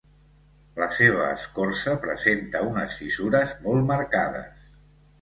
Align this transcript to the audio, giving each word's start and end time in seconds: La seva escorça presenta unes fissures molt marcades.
La 0.83 0.87
seva 0.99 1.27
escorça 1.33 1.95
presenta 2.07 2.65
unes 2.73 2.99
fissures 3.05 3.57
molt 3.71 3.89
marcades. 3.95 4.69